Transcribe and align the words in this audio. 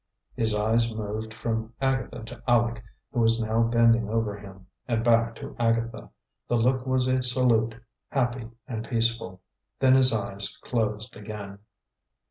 His 0.33 0.55
eyes 0.55 0.91
moved 0.91 1.31
from 1.31 1.73
Agatha 1.79 2.23
to 2.23 2.41
Aleck, 2.47 2.83
who 3.11 3.19
was 3.19 3.39
now 3.39 3.61
bending 3.61 4.09
over 4.09 4.35
him, 4.35 4.65
and 4.87 5.03
back 5.03 5.35
to 5.35 5.55
Agatha. 5.59 6.09
The 6.47 6.57
look 6.57 6.87
was 6.87 7.07
a 7.07 7.21
salute, 7.21 7.75
happy 8.09 8.49
and 8.67 8.83
peaceful. 8.89 9.41
Then 9.79 9.93
his 9.93 10.11
eyes 10.11 10.57
closed 10.63 11.15
again. 11.15 11.59